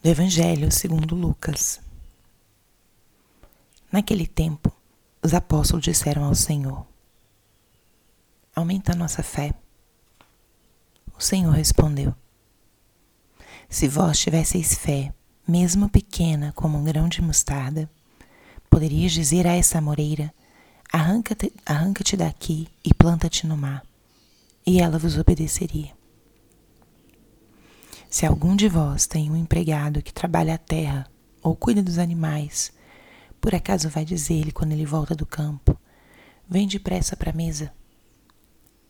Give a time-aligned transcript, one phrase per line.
[0.00, 1.80] do Evangelho segundo Lucas.
[3.90, 4.72] Naquele tempo,
[5.20, 6.86] os apóstolos disseram ao Senhor:
[8.54, 9.52] Aumenta a nossa fé.
[11.16, 12.14] O Senhor respondeu:
[13.68, 15.12] Se vós tivesseis fé,
[15.46, 17.90] mesmo pequena como um grão de mostarda,
[18.70, 20.32] poderias dizer a essa moreira:
[20.92, 23.84] Arranca-te arranca daqui e planta-te no mar,
[24.64, 25.97] e ela vos obedeceria.
[28.10, 31.06] Se algum de vós tem um empregado que trabalha a terra
[31.42, 32.72] ou cuida dos animais,
[33.38, 35.78] por acaso vai dizer-lhe quando ele volta do campo:
[36.48, 37.70] Vem depressa para a mesa?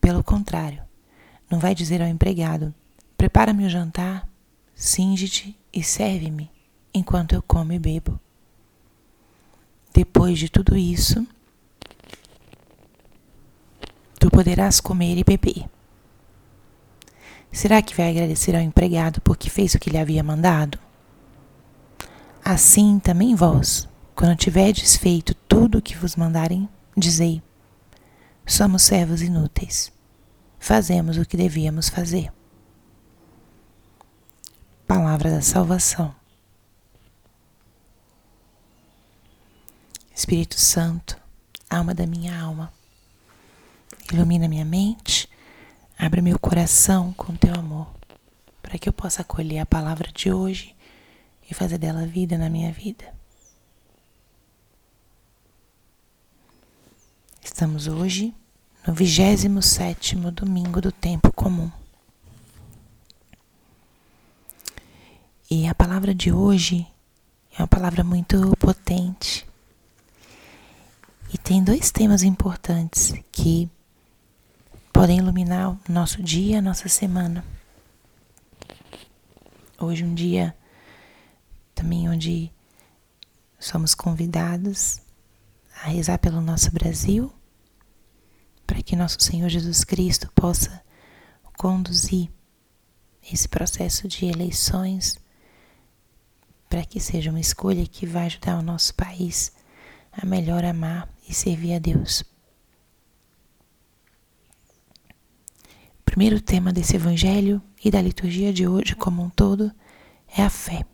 [0.00, 0.82] Pelo contrário,
[1.50, 2.74] não vai dizer ao empregado:
[3.16, 4.28] Prepara-me o jantar,
[4.74, 6.50] cinge-te e serve-me
[6.92, 8.20] enquanto eu como e bebo.
[9.94, 11.26] Depois de tudo isso,
[14.20, 15.75] tu poderás comer e beber.
[17.56, 20.78] Será que vai agradecer ao empregado porque fez o que lhe havia mandado?
[22.44, 27.42] Assim também vós, quando tiverdes feito tudo o que vos mandarem, dizei:
[28.44, 29.90] Somos servos inúteis.
[30.58, 32.30] Fazemos o que devíamos fazer.
[34.86, 36.14] Palavra da salvação.
[40.14, 41.16] Espírito Santo,
[41.70, 42.70] alma da minha alma,
[44.12, 45.26] ilumina minha mente
[45.98, 47.88] Abra meu coração com teu amor,
[48.60, 50.76] para que eu possa acolher a palavra de hoje
[51.50, 53.14] e fazer dela vida na minha vida.
[57.42, 58.34] Estamos hoje
[58.86, 61.70] no 27 domingo do tempo comum.
[65.50, 66.86] E a palavra de hoje
[67.56, 69.46] é uma palavra muito potente.
[71.32, 73.70] E tem dois temas importantes que
[74.96, 77.44] podem iluminar o nosso dia, nossa semana.
[79.78, 80.56] Hoje um dia
[81.74, 82.50] também onde
[83.60, 85.02] somos convidados
[85.84, 87.30] a rezar pelo nosso Brasil,
[88.66, 90.82] para que nosso Senhor Jesus Cristo possa
[91.58, 92.30] conduzir
[93.30, 95.18] esse processo de eleições,
[96.70, 99.52] para que seja uma escolha que vai ajudar o nosso país
[100.10, 102.24] a melhor amar e servir a Deus.
[106.16, 109.70] Primeiro tema desse evangelho e da liturgia de hoje como um todo
[110.34, 110.86] é a fé.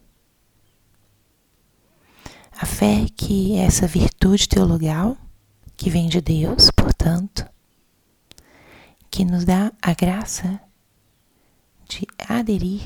[2.50, 5.16] A fé que é essa virtude teologal
[5.76, 7.48] que vem de Deus, portanto,
[9.12, 10.60] que nos dá a graça
[11.88, 12.82] de aderir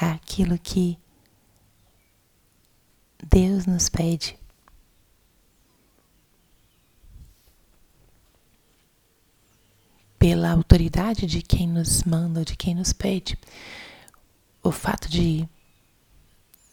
[0.00, 0.98] àquilo que
[3.30, 4.39] Deus nos pede
[10.20, 13.38] pela autoridade de quem nos manda, de quem nos pede.
[14.62, 15.48] O fato de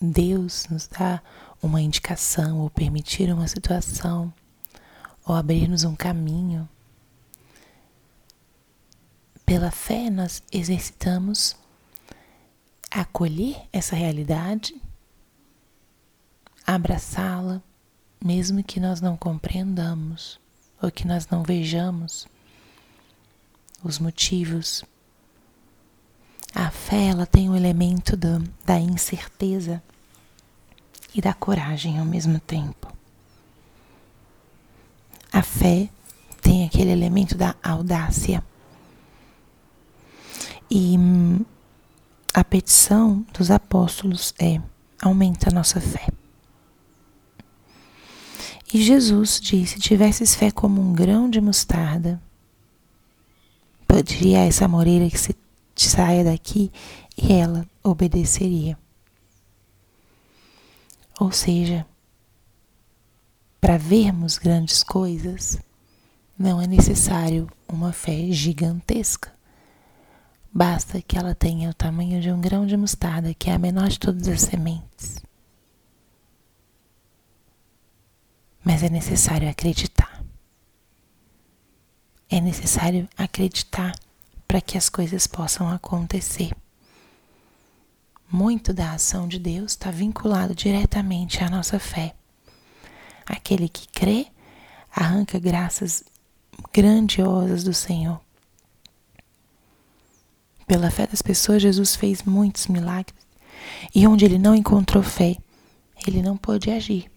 [0.01, 1.23] Deus nos dar
[1.63, 4.33] uma indicação ou permitir uma situação
[5.25, 6.67] ou abrir-nos um caminho.
[9.45, 11.55] Pela fé, nós exercitamos
[12.91, 14.75] acolher essa realidade,
[16.65, 17.61] abraçá-la,
[18.21, 20.37] mesmo que nós não compreendamos
[20.81, 22.27] ou que nós não vejamos
[23.83, 24.83] os motivos.
[26.53, 29.81] A fé ela tem o um elemento do, da incerteza
[31.13, 32.91] e da coragem ao mesmo tempo.
[35.31, 35.89] A fé
[36.41, 38.43] tem aquele elemento da audácia.
[40.69, 41.45] E hum,
[42.33, 44.61] a petição dos apóstolos é:
[45.01, 46.07] aumenta a nossa fé.
[48.73, 52.21] E Jesus disse: tivesses fé como um grão de mostarda,
[53.97, 55.35] Poderia essa moreira que se
[55.75, 56.71] saia daqui
[57.17, 58.77] e ela obedeceria.
[61.19, 61.83] Ou seja,
[63.59, 65.57] para vermos grandes coisas,
[66.37, 69.33] não é necessário uma fé gigantesca.
[70.53, 73.87] Basta que ela tenha o tamanho de um grão de mostarda, que é a menor
[73.87, 75.23] de todas as sementes.
[78.63, 79.86] Mas é necessário acreditar.
[82.29, 83.95] É necessário acreditar
[84.47, 86.51] para que as coisas possam acontecer.
[88.29, 92.13] Muito da ação de Deus está vinculado diretamente à nossa fé.
[93.25, 94.27] Aquele que crê
[94.91, 96.03] arranca graças
[96.73, 98.19] grandiosas do Senhor.
[100.65, 103.15] Pela fé das pessoas, Jesus fez muitos milagres.
[103.95, 105.37] E onde ele não encontrou fé,
[106.05, 107.09] ele não pôde agir.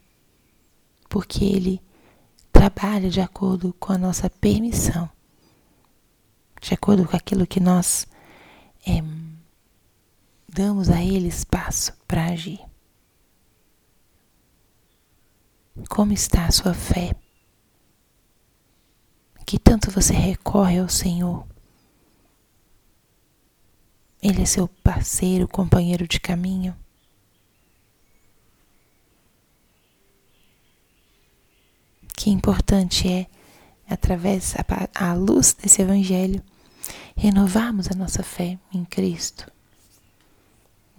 [1.09, 1.83] Porque ele
[2.61, 5.09] trabalha de acordo com a nossa permissão,
[6.61, 8.07] de acordo com aquilo que nós
[8.87, 9.03] é,
[10.47, 12.61] damos a Ele espaço para agir.
[15.89, 17.17] Como está a sua fé?
[19.47, 21.47] Que tanto você recorre ao Senhor?
[24.23, 26.77] Ele é seu parceiro, companheiro de caminho?
[32.21, 33.27] Que importante é,
[33.89, 34.55] através
[34.95, 36.43] a luz desse Evangelho,
[37.17, 39.51] renovarmos a nossa fé em Cristo,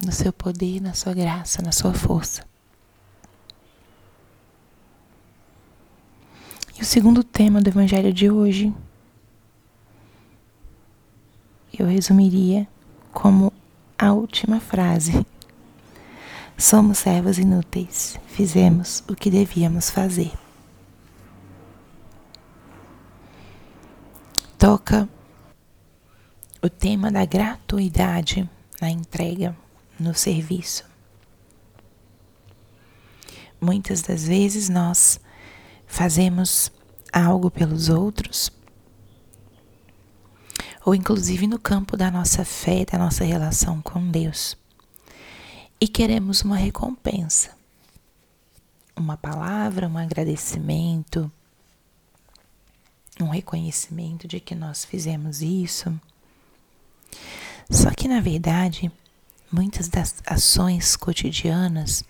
[0.04, 2.44] no seu poder, na sua graça, na sua força.
[6.76, 8.74] E o segundo tema do Evangelho de hoje
[11.78, 12.66] eu resumiria
[13.12, 13.52] como
[13.96, 15.24] a última frase.
[16.58, 20.41] Somos servos inúteis, fizemos o que devíamos fazer.
[24.62, 25.08] Toca
[26.62, 28.48] o tema da gratuidade
[28.80, 29.56] na entrega,
[29.98, 30.84] no serviço.
[33.60, 35.18] Muitas das vezes nós
[35.84, 36.70] fazemos
[37.12, 38.52] algo pelos outros
[40.86, 44.56] ou inclusive no campo da nossa fé, da nossa relação com Deus.
[45.80, 47.50] E queremos uma recompensa,
[48.94, 51.28] uma palavra, um agradecimento,
[53.22, 55.92] um reconhecimento de que nós fizemos isso.
[57.70, 58.90] Só que, na verdade,
[59.50, 62.04] muitas das ações cotidianas,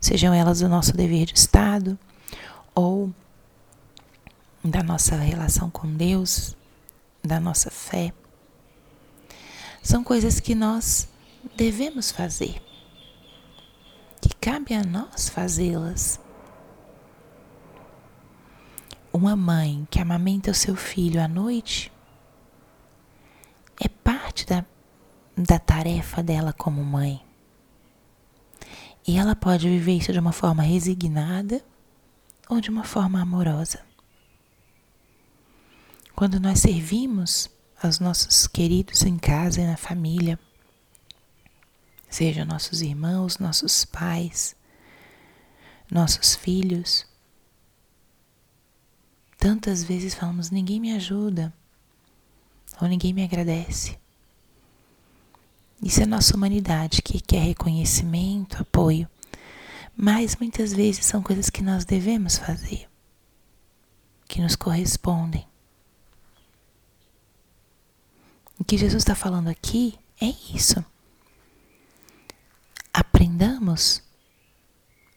[0.00, 1.98] sejam elas do nosso dever de Estado
[2.74, 3.12] ou
[4.64, 6.56] da nossa relação com Deus,
[7.22, 8.12] da nossa fé.
[9.82, 11.08] São coisas que nós
[11.56, 12.62] devemos fazer,
[14.20, 16.18] que cabe a nós fazê-las.
[19.16, 21.92] Uma mãe que amamenta o seu filho à noite
[23.80, 24.64] é parte da,
[25.36, 27.24] da tarefa dela como mãe.
[29.06, 31.64] E ela pode viver isso de uma forma resignada
[32.48, 33.82] ou de uma forma amorosa.
[36.16, 37.48] Quando nós servimos
[37.80, 40.40] aos nossos queridos em casa e na família,
[42.10, 44.56] seja nossos irmãos, nossos pais,
[45.88, 47.06] nossos filhos,
[49.44, 51.52] tantas vezes falamos: ninguém me ajuda,
[52.80, 53.98] ou ninguém me agradece.
[55.82, 59.06] Isso é nossa humanidade que quer reconhecimento, apoio,
[59.94, 62.88] mas muitas vezes são coisas que nós devemos fazer,
[64.26, 65.46] que nos correspondem.
[68.58, 70.82] O que Jesus está falando aqui é isso.
[72.94, 74.02] Aprendamos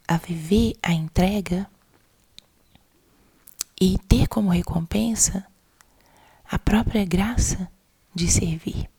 [0.05, 1.65] a viver a entrega
[3.79, 5.45] e ter como recompensa
[6.49, 7.69] a própria graça
[8.13, 8.89] de servir.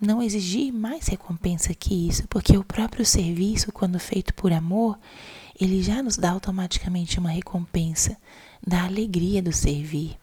[0.00, 4.98] Não exigir mais recompensa que isso, porque o próprio serviço, quando feito por amor,
[5.60, 8.16] ele já nos dá automaticamente uma recompensa
[8.66, 10.18] da alegria do servir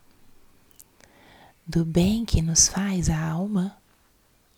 [1.68, 3.76] do bem que nos faz a alma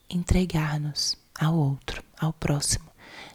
[0.07, 2.85] entregar-nos ao outro, ao próximo.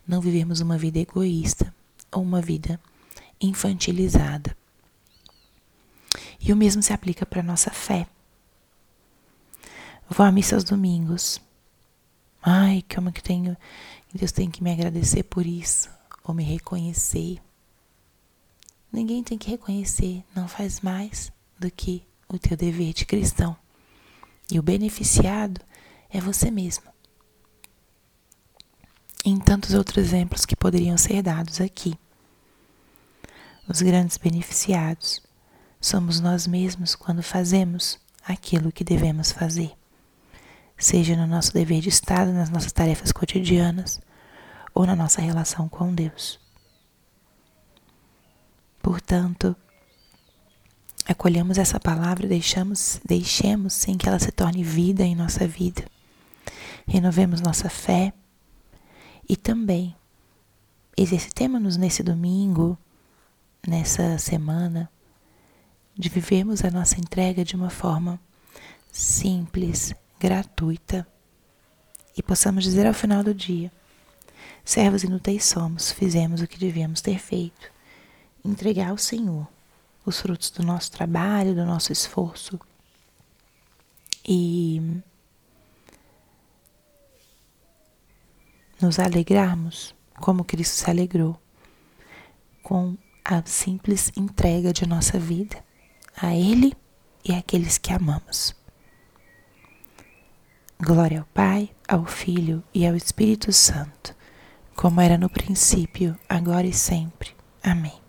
[0.06, 1.74] Não vivemos uma vida egoísta
[2.12, 2.78] ou uma vida
[3.40, 4.56] infantilizada.
[6.40, 8.06] E o mesmo se aplica para a nossa fé.
[10.08, 11.40] Vou à missa aos domingos.
[12.42, 13.56] Ai, como que tenho.
[14.12, 15.90] Deus tem que me agradecer por isso,
[16.22, 17.40] ou me reconhecer.
[18.92, 23.56] Ninguém tem que reconhecer, não faz mais do que o teu dever de cristão.
[24.50, 25.60] E o beneficiado
[26.08, 26.84] é você mesmo.
[29.24, 31.98] Em tantos outros exemplos que poderiam ser dados aqui.
[33.66, 35.20] Os grandes beneficiados
[35.84, 39.70] somos nós mesmos quando fazemos aquilo que devemos fazer,
[40.78, 44.00] seja no nosso dever de Estado, nas nossas tarefas cotidianas
[44.74, 46.40] ou na nossa relação com Deus.
[48.82, 49.54] Portanto,
[51.06, 55.84] acolhamos essa palavra deixamos, deixemos sem que ela se torne vida em nossa vida.
[56.86, 58.10] Renovemos nossa fé
[59.28, 59.94] e também
[60.96, 62.78] exercitemos-nos nesse domingo,
[63.66, 64.90] nessa semana,
[65.96, 68.20] de vivermos a nossa entrega de uma forma
[68.90, 71.06] simples, gratuita
[72.16, 73.72] e possamos dizer ao final do dia:
[74.64, 77.70] servos inúteis somos, fizemos o que devíamos ter feito,
[78.44, 79.46] entregar ao Senhor
[80.04, 82.58] os frutos do nosso trabalho, do nosso esforço.
[84.26, 84.80] E
[88.80, 91.38] nos alegrarmos como Cristo se alegrou
[92.62, 95.62] com a simples entrega de nossa vida
[96.16, 96.72] a Ele
[97.24, 98.54] e àqueles que amamos.
[100.80, 104.14] Glória ao Pai, ao Filho e ao Espírito Santo,
[104.74, 107.30] como era no princípio, agora e sempre.
[107.62, 108.03] Amém.